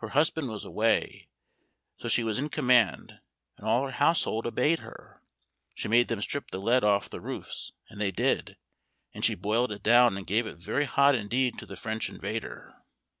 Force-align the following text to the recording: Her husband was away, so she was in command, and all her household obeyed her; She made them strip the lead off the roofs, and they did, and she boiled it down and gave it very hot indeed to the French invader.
Her 0.00 0.08
husband 0.08 0.48
was 0.48 0.64
away, 0.64 1.28
so 1.96 2.08
she 2.08 2.24
was 2.24 2.36
in 2.40 2.48
command, 2.48 3.20
and 3.56 3.64
all 3.64 3.84
her 3.84 3.92
household 3.92 4.44
obeyed 4.44 4.80
her; 4.80 5.22
She 5.76 5.86
made 5.86 6.08
them 6.08 6.20
strip 6.20 6.50
the 6.50 6.58
lead 6.58 6.82
off 6.82 7.08
the 7.08 7.20
roofs, 7.20 7.70
and 7.88 8.00
they 8.00 8.10
did, 8.10 8.56
and 9.14 9.24
she 9.24 9.36
boiled 9.36 9.70
it 9.70 9.84
down 9.84 10.16
and 10.18 10.26
gave 10.26 10.48
it 10.48 10.56
very 10.58 10.86
hot 10.86 11.14
indeed 11.14 11.60
to 11.60 11.66
the 11.66 11.76
French 11.76 12.08
invader. 12.08 12.74